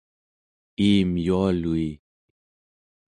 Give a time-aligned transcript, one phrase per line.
[0.89, 1.87] iim yualui